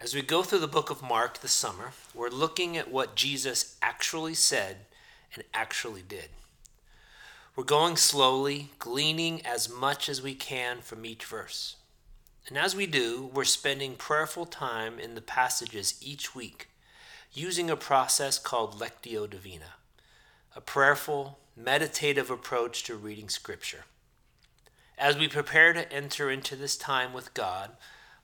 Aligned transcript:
As 0.00 0.14
we 0.14 0.22
go 0.22 0.44
through 0.44 0.60
the 0.60 0.68
book 0.68 0.90
of 0.90 1.02
Mark 1.02 1.40
this 1.40 1.50
summer, 1.50 1.90
we're 2.14 2.28
looking 2.28 2.76
at 2.76 2.88
what 2.88 3.16
Jesus 3.16 3.76
actually 3.82 4.34
said 4.34 4.86
and 5.34 5.42
actually 5.52 6.02
did. 6.02 6.28
We're 7.56 7.64
going 7.64 7.96
slowly, 7.96 8.70
gleaning 8.78 9.44
as 9.44 9.68
much 9.68 10.08
as 10.08 10.22
we 10.22 10.36
can 10.36 10.82
from 10.82 11.04
each 11.04 11.24
verse. 11.24 11.74
And 12.46 12.56
as 12.56 12.76
we 12.76 12.86
do, 12.86 13.28
we're 13.34 13.42
spending 13.42 13.96
prayerful 13.96 14.46
time 14.46 15.00
in 15.00 15.16
the 15.16 15.20
passages 15.20 15.98
each 16.00 16.32
week, 16.32 16.68
using 17.32 17.68
a 17.68 17.76
process 17.76 18.38
called 18.38 18.78
Lectio 18.78 19.28
Divina, 19.28 19.74
a 20.54 20.60
prayerful, 20.60 21.40
meditative 21.56 22.30
approach 22.30 22.84
to 22.84 22.94
reading 22.94 23.28
Scripture. 23.28 23.84
As 24.96 25.18
we 25.18 25.26
prepare 25.26 25.72
to 25.72 25.92
enter 25.92 26.30
into 26.30 26.54
this 26.54 26.76
time 26.76 27.12
with 27.12 27.34
God, 27.34 27.72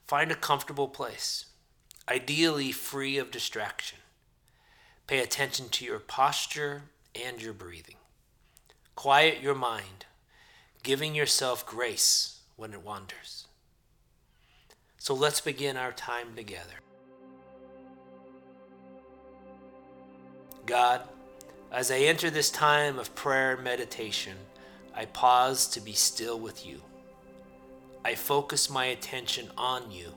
find 0.06 0.30
a 0.30 0.36
comfortable 0.36 0.88
place 0.88 1.46
ideally 2.08 2.72
free 2.72 3.18
of 3.18 3.30
distraction. 3.30 3.98
Pay 5.06 5.20
attention 5.20 5.68
to 5.70 5.84
your 5.84 5.98
posture 5.98 6.82
and 7.14 7.40
your 7.40 7.52
breathing. 7.52 7.96
Quiet 8.96 9.40
your 9.40 9.54
mind, 9.54 10.06
giving 10.82 11.14
yourself 11.14 11.66
grace 11.66 12.40
when 12.56 12.72
it 12.72 12.82
wanders. 12.82 13.46
So 14.98 15.14
let's 15.14 15.40
begin 15.40 15.76
our 15.76 15.92
time 15.92 16.34
together. 16.34 16.80
God, 20.66 21.02
as 21.70 21.90
I 21.90 21.98
enter 21.98 22.30
this 22.30 22.50
time 22.50 22.98
of 22.98 23.14
prayer 23.14 23.54
and 23.54 23.64
meditation, 23.64 24.36
I 24.94 25.04
pause 25.06 25.66
to 25.68 25.80
be 25.80 25.92
still 25.92 26.38
with 26.38 26.66
you. 26.66 26.80
I 28.04 28.14
focus 28.14 28.70
my 28.70 28.86
attention 28.86 29.50
on 29.58 29.90
you 29.90 30.14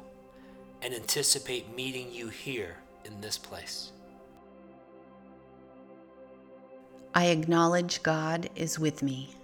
and 0.82 0.94
anticipate 0.94 1.76
meeting 1.76 2.12
you 2.12 2.30
here 2.30 2.78
in 3.06 3.20
this 3.22 3.38
place. 3.38 3.92
I 7.14 7.28
acknowledge 7.28 8.04
God 8.04 8.50
is 8.56 8.78
with 8.78 9.02
me, 9.02 9.36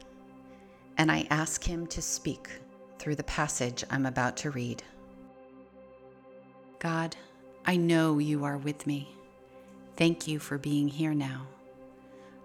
and 0.97 1.11
I 1.11 1.27
ask 1.29 1.63
Him 1.63 1.87
to 1.87 2.01
speak 2.01 2.49
through 2.99 3.15
the 3.15 3.23
passage 3.23 3.83
I'm 3.89 4.05
about 4.05 4.37
to 4.37 4.51
read. 4.51 4.83
God, 6.79 7.15
I 7.65 7.77
know 7.77 8.19
you 8.19 8.43
are 8.43 8.57
with 8.57 8.85
me. 8.85 9.15
Thank 9.95 10.27
you 10.27 10.37
for 10.37 10.57
being 10.57 10.87
here 10.87 11.13
now. 11.13 11.47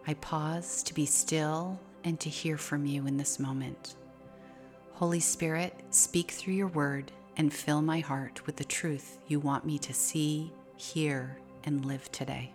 I 0.06 0.14
pause 0.14 0.82
to 0.84 0.94
be 0.94 1.04
still 1.04 1.78
and 2.04 2.18
to 2.20 2.30
hear 2.30 2.56
from 2.56 2.86
you 2.86 3.06
in 3.06 3.16
this 3.16 3.38
moment. 3.38 3.96
Holy 4.94 5.20
Spirit, 5.20 5.74
speak 5.90 6.30
through 6.30 6.54
your 6.54 6.68
word 6.68 7.12
and 7.38 7.54
fill 7.54 7.80
my 7.80 8.00
heart 8.00 8.44
with 8.46 8.56
the 8.56 8.64
truth 8.64 9.18
you 9.28 9.38
want 9.38 9.64
me 9.64 9.78
to 9.78 9.94
see, 9.94 10.52
hear, 10.76 11.38
and 11.64 11.84
live 11.84 12.10
today. 12.10 12.52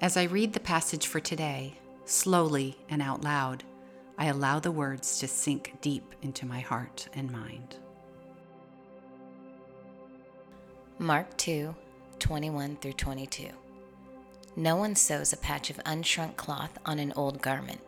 As 0.00 0.16
I 0.16 0.24
read 0.24 0.52
the 0.52 0.60
passage 0.60 1.06
for 1.06 1.20
today, 1.20 1.78
slowly 2.06 2.76
and 2.88 3.00
out 3.00 3.22
loud, 3.22 3.62
I 4.16 4.26
allow 4.26 4.58
the 4.58 4.72
words 4.72 5.18
to 5.18 5.28
sink 5.28 5.74
deep 5.80 6.14
into 6.22 6.46
my 6.46 6.60
heart 6.60 7.08
and 7.14 7.30
mind. 7.30 7.76
Mark 10.98 11.36
2 11.36 11.74
21 12.20 12.76
through 12.76 12.92
22. 12.92 13.48
No 14.56 14.76
one 14.76 14.94
sews 14.94 15.32
a 15.32 15.36
patch 15.36 15.68
of 15.68 15.76
unshrunk 15.78 16.36
cloth 16.36 16.78
on 16.86 16.98
an 16.98 17.12
old 17.16 17.42
garment. 17.42 17.80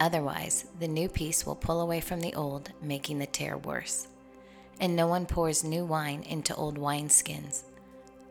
Otherwise, 0.00 0.66
the 0.80 0.88
new 0.88 1.08
piece 1.08 1.46
will 1.46 1.54
pull 1.54 1.80
away 1.80 2.00
from 2.00 2.20
the 2.20 2.34
old, 2.34 2.70
making 2.82 3.18
the 3.18 3.26
tear 3.26 3.56
worse. 3.56 4.08
And 4.80 4.96
no 4.96 5.06
one 5.06 5.26
pours 5.26 5.62
new 5.62 5.84
wine 5.84 6.22
into 6.22 6.54
old 6.56 6.78
wineskins. 6.78 7.62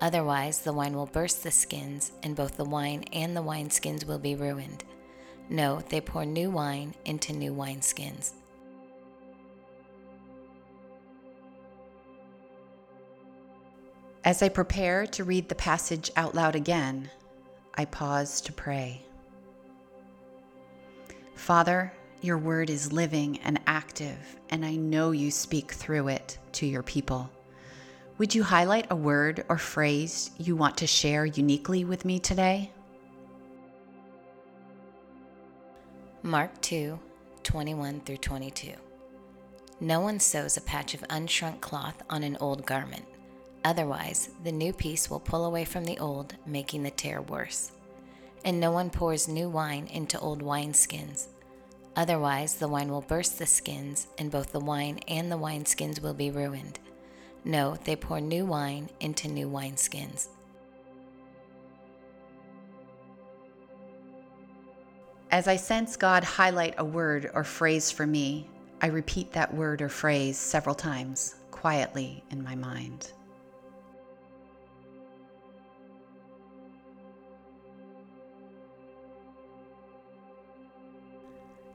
Otherwise, 0.01 0.59
the 0.59 0.73
wine 0.73 0.93
will 0.93 1.05
burst 1.05 1.43
the 1.43 1.51
skins, 1.51 2.11
and 2.21 2.35
both 2.35 2.57
the 2.57 2.65
wine 2.65 3.03
and 3.13 3.35
the 3.35 3.43
wineskins 3.43 4.05
will 4.05 4.19
be 4.19 4.35
ruined. 4.35 4.83
No, 5.49 5.81
they 5.89 6.01
pour 6.01 6.25
new 6.25 6.49
wine 6.49 6.95
into 7.05 7.31
new 7.31 7.53
wineskins. 7.53 8.33
As 14.25 14.41
I 14.41 14.49
prepare 14.49 15.05
to 15.07 15.23
read 15.23 15.49
the 15.49 15.55
passage 15.55 16.09
out 16.15 16.33
loud 16.33 16.55
again, 16.55 17.09
I 17.75 17.85
pause 17.85 18.39
to 18.41 18.53
pray. 18.53 19.03
Father, 21.43 21.91
your 22.21 22.37
word 22.37 22.69
is 22.69 22.93
living 22.93 23.37
and 23.43 23.59
active, 23.67 24.37
and 24.49 24.65
I 24.65 24.77
know 24.77 25.11
you 25.11 25.29
speak 25.29 25.73
through 25.73 26.07
it 26.07 26.37
to 26.53 26.65
your 26.65 26.83
people. 26.83 27.29
Would 28.17 28.33
you 28.33 28.43
highlight 28.43 28.87
a 28.89 28.95
word 28.95 29.43
or 29.49 29.57
phrase 29.57 30.31
you 30.37 30.55
want 30.55 30.77
to 30.77 30.87
share 30.87 31.25
uniquely 31.25 31.83
with 31.83 32.05
me 32.05 32.17
today? 32.17 32.71
Mark 36.21 36.61
2 36.61 36.97
21 37.43 37.99
through 38.05 38.15
22. 38.15 38.71
No 39.81 39.99
one 39.99 40.21
sews 40.21 40.55
a 40.55 40.61
patch 40.61 40.93
of 40.93 41.01
unshrunk 41.09 41.59
cloth 41.59 42.01
on 42.09 42.23
an 42.23 42.37
old 42.39 42.65
garment. 42.65 43.03
Otherwise, 43.65 44.29
the 44.45 44.51
new 44.53 44.71
piece 44.71 45.09
will 45.09 45.19
pull 45.19 45.43
away 45.43 45.65
from 45.65 45.83
the 45.83 45.99
old, 45.99 46.37
making 46.45 46.83
the 46.83 46.91
tear 46.91 47.21
worse. 47.21 47.73
And 48.45 48.59
no 48.59 48.71
one 48.71 48.89
pours 48.89 49.27
new 49.27 49.49
wine 49.49 49.87
into 49.87 50.19
old 50.19 50.41
wineskins. 50.43 51.27
Otherwise, 51.95 52.55
the 52.55 52.67
wine 52.67 52.89
will 52.89 53.01
burst 53.01 53.37
the 53.37 53.45
skins, 53.45 54.07
and 54.17 54.31
both 54.31 54.51
the 54.51 54.59
wine 54.59 54.99
and 55.07 55.31
the 55.31 55.37
wineskins 55.37 56.01
will 56.01 56.13
be 56.13 56.31
ruined. 56.31 56.79
No, 57.45 57.77
they 57.83 57.95
pour 57.95 58.19
new 58.19 58.45
wine 58.45 58.89
into 58.99 59.27
new 59.27 59.47
wineskins. 59.47 60.27
As 65.31 65.47
I 65.47 65.55
sense 65.55 65.95
God 65.95 66.23
highlight 66.23 66.75
a 66.77 66.85
word 66.85 67.31
or 67.33 67.43
phrase 67.43 67.89
for 67.91 68.05
me, 68.05 68.47
I 68.81 68.87
repeat 68.87 69.31
that 69.33 69.53
word 69.53 69.81
or 69.81 69.89
phrase 69.89 70.37
several 70.37 70.75
times, 70.75 71.35
quietly 71.49 72.23
in 72.29 72.43
my 72.43 72.55
mind. 72.55 73.13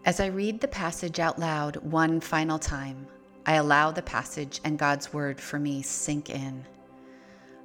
As 0.08 0.20
I 0.20 0.28
read 0.28 0.62
the 0.62 0.69
passage 0.69 1.20
out 1.20 1.38
loud 1.38 1.76
one 1.76 2.19
final 2.19 2.58
time, 2.58 3.06
I 3.44 3.56
allow 3.56 3.91
the 3.91 4.00
passage 4.00 4.58
and 4.64 4.78
God's 4.78 5.12
word 5.12 5.38
for 5.38 5.58
me 5.58 5.82
sink 5.82 6.30
in. 6.30 6.64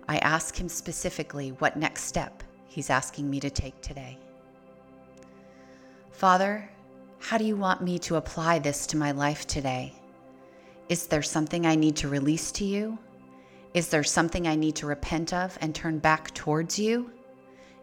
I 0.09 0.17
ask 0.17 0.59
Him 0.59 0.67
specifically 0.67 1.53
what 1.53 1.77
next 1.77 2.03
step 2.03 2.43
He's 2.67 2.89
asking 2.89 3.29
me 3.29 3.39
to 3.39 3.49
take 3.49 3.79
today. 3.79 4.17
Father, 6.11 6.69
how 7.19 7.37
do 7.37 7.45
you 7.45 7.55
want 7.55 7.81
me 7.81 7.97
to 7.99 8.17
apply 8.17 8.59
this 8.59 8.87
to 8.87 8.97
my 8.97 9.11
life 9.11 9.47
today? 9.47 9.93
Is 10.89 11.07
there 11.07 11.23
something 11.23 11.65
I 11.65 11.75
need 11.75 11.95
to 11.95 12.09
release 12.09 12.51
to 12.59 12.65
you? 12.65 12.97
Is 13.73 13.87
there 13.87 14.03
something 14.03 14.49
I 14.49 14.57
need 14.57 14.75
to 14.75 14.85
repent 14.85 15.31
of 15.31 15.57
and 15.61 15.73
turn 15.73 15.97
back 15.97 16.33
towards 16.33 16.77
you? 16.77 17.09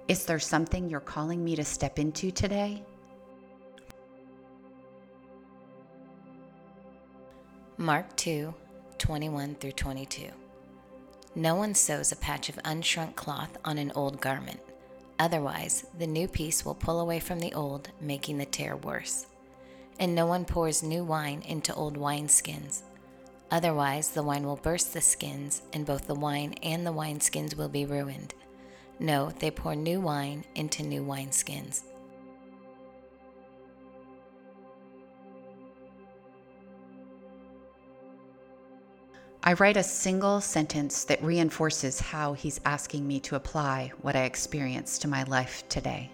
Is 0.06 0.26
there 0.26 0.38
something 0.38 0.90
you're 0.90 1.00
calling 1.00 1.42
me 1.42 1.56
to 1.56 1.64
step 1.64 1.98
into 1.98 2.30
today? 2.30 2.84
Mark 7.80 8.14
2 8.16 8.52
21 8.98 9.54
through 9.54 9.72
22. 9.72 10.26
No 11.34 11.54
one 11.54 11.74
sews 11.74 12.12
a 12.12 12.16
patch 12.16 12.50
of 12.50 12.56
unshrunk 12.56 13.14
cloth 13.14 13.56
on 13.64 13.78
an 13.78 13.90
old 13.94 14.20
garment. 14.20 14.60
Otherwise, 15.18 15.86
the 15.98 16.06
new 16.06 16.28
piece 16.28 16.62
will 16.62 16.74
pull 16.74 17.00
away 17.00 17.18
from 17.18 17.40
the 17.40 17.54
old, 17.54 17.88
making 17.98 18.36
the 18.36 18.44
tear 18.44 18.76
worse. 18.76 19.28
And 19.98 20.14
no 20.14 20.26
one 20.26 20.44
pours 20.44 20.82
new 20.82 21.04
wine 21.04 21.42
into 21.48 21.74
old 21.74 21.96
wineskins. 21.96 22.82
Otherwise, 23.50 24.10
the 24.10 24.22
wine 24.22 24.44
will 24.44 24.56
burst 24.56 24.92
the 24.92 25.00
skins, 25.00 25.62
and 25.72 25.86
both 25.86 26.06
the 26.06 26.14
wine 26.14 26.52
and 26.62 26.86
the 26.86 26.92
wineskins 26.92 27.56
will 27.56 27.70
be 27.70 27.86
ruined. 27.86 28.34
No, 28.98 29.30
they 29.38 29.50
pour 29.50 29.74
new 29.74 30.02
wine 30.02 30.44
into 30.54 30.82
new 30.82 31.02
wineskins. 31.02 31.80
I 39.50 39.54
write 39.54 39.76
a 39.76 39.82
single 39.82 40.40
sentence 40.40 41.02
that 41.06 41.20
reinforces 41.24 41.98
how 41.98 42.34
he's 42.34 42.60
asking 42.64 43.04
me 43.04 43.18
to 43.18 43.34
apply 43.34 43.90
what 44.00 44.14
I 44.14 44.22
experience 44.22 44.96
to 45.00 45.08
my 45.08 45.24
life 45.24 45.64
today. 45.68 46.08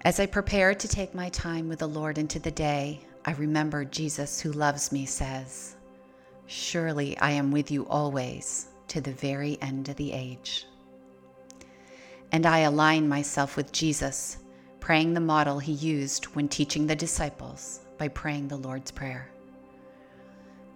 As 0.00 0.18
I 0.18 0.26
prepare 0.26 0.74
to 0.74 0.88
take 0.88 1.14
my 1.14 1.28
time 1.28 1.68
with 1.68 1.78
the 1.78 1.86
Lord 1.86 2.18
into 2.18 2.40
the 2.40 2.50
day, 2.50 3.02
I 3.24 3.34
remember 3.34 3.84
Jesus, 3.84 4.40
who 4.40 4.50
loves 4.50 4.90
me, 4.90 5.06
says, 5.06 5.76
Surely 6.46 7.16
I 7.18 7.30
am 7.30 7.52
with 7.52 7.70
you 7.70 7.86
always 7.86 8.66
to 8.88 9.00
the 9.00 9.12
very 9.12 9.62
end 9.62 9.88
of 9.88 9.94
the 9.94 10.10
age. 10.10 10.66
And 12.32 12.44
I 12.44 12.60
align 12.60 13.08
myself 13.08 13.56
with 13.56 13.70
Jesus 13.70 14.38
praying 14.86 15.14
the 15.14 15.20
model 15.20 15.58
he 15.58 15.72
used 15.72 16.26
when 16.26 16.46
teaching 16.46 16.86
the 16.86 16.94
disciples 16.94 17.80
by 17.98 18.06
praying 18.06 18.46
the 18.46 18.56
Lord's 18.56 18.92
Prayer. 18.92 19.28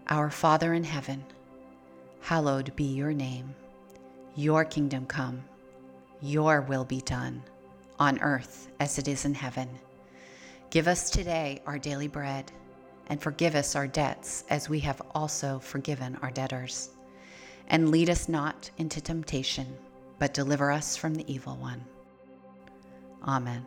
Our 0.09 0.31
Father 0.31 0.75
in 0.75 0.83
heaven, 0.83 1.25
hallowed 2.21 2.75
be 2.75 2.83
your 2.83 3.13
name. 3.13 3.55
Your 4.35 4.65
kingdom 4.65 5.07
come, 5.07 5.45
your 6.21 6.63
will 6.63 6.85
be 6.85 7.01
done, 7.03 7.41
on 8.01 8.19
earth 8.19 8.69
as 8.81 8.99
it 8.99 9.07
is 9.07 9.27
in 9.27 9.35
heaven. 9.35 9.69
Give 10.71 10.89
us 10.89 11.09
today 11.09 11.63
our 11.65 11.79
daily 11.79 12.09
bread, 12.09 12.51
and 13.07 13.23
forgive 13.23 13.55
us 13.55 13.77
our 13.77 13.87
debts 13.87 14.43
as 14.51 14.69
we 14.69 14.81
have 14.81 15.01
also 15.15 15.61
forgiven 15.61 16.19
our 16.21 16.33
debtors. 16.33 16.91
And 17.69 17.93
lead 17.93 18.11
us 18.11 18.29
not 18.29 18.73
into 18.77 19.01
temptation, 19.01 19.73
but 20.19 20.35
deliver 20.35 20.73
us 20.73 20.97
from 20.97 21.15
the 21.15 21.33
evil 21.33 21.55
one. 21.59 21.85
Amen. 23.23 23.65